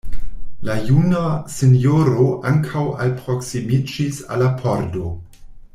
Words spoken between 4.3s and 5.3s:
al la pordo.